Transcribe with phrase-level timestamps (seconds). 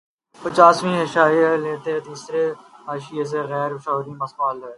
[0.41, 2.43] پچاسویں حاشیے کی لینتھ تیسرے
[2.87, 4.69] حاشیے سے غیر شعوری مماثل ہے